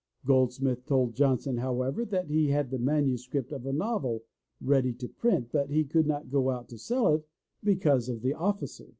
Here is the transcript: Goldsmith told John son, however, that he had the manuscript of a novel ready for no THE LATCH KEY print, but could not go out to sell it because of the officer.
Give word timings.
Goldsmith 0.25 0.87
told 0.87 1.13
John 1.13 1.37
son, 1.37 1.57
however, 1.57 2.05
that 2.05 2.25
he 2.27 2.47
had 2.47 2.71
the 2.71 2.79
manuscript 2.79 3.51
of 3.51 3.67
a 3.67 3.71
novel 3.71 4.23
ready 4.59 4.93
for 4.93 4.95
no 4.95 4.97
THE 4.97 5.05
LATCH 5.09 5.15
KEY 5.15 5.19
print, 5.19 5.51
but 5.51 5.89
could 5.91 6.07
not 6.07 6.31
go 6.31 6.49
out 6.49 6.67
to 6.69 6.79
sell 6.79 7.09
it 7.13 7.27
because 7.63 8.09
of 8.09 8.23
the 8.23 8.33
officer. 8.33 8.89